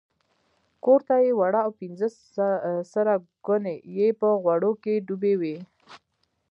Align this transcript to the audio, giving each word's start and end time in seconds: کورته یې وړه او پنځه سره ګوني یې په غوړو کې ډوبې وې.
کورته 0.83 1.15
یې 1.25 1.31
وړه 1.39 1.59
او 1.65 1.71
پنځه 1.81 2.07
سره 2.93 3.13
ګوني 3.45 3.75
یې 3.97 4.07
په 4.19 4.27
غوړو 4.43 4.71
کې 4.83 4.93
ډوبې 5.07 5.33
وې. 5.41 5.55